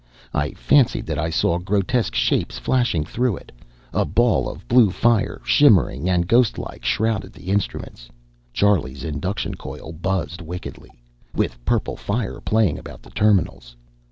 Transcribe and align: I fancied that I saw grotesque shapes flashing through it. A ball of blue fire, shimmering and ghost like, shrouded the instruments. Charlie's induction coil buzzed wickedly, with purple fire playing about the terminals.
I 0.33 0.53
fancied 0.53 1.05
that 1.05 1.19
I 1.19 1.29
saw 1.29 1.59
grotesque 1.59 2.15
shapes 2.15 2.57
flashing 2.57 3.05
through 3.05 3.37
it. 3.37 3.51
A 3.93 4.03
ball 4.03 4.49
of 4.49 4.67
blue 4.67 4.89
fire, 4.89 5.39
shimmering 5.45 6.09
and 6.09 6.27
ghost 6.27 6.57
like, 6.57 6.83
shrouded 6.83 7.33
the 7.33 7.51
instruments. 7.51 8.09
Charlie's 8.51 9.03
induction 9.03 9.53
coil 9.53 9.91
buzzed 9.93 10.41
wickedly, 10.41 10.89
with 11.35 11.63
purple 11.65 11.95
fire 11.97 12.41
playing 12.41 12.79
about 12.79 13.03
the 13.03 13.11
terminals. 13.11 13.75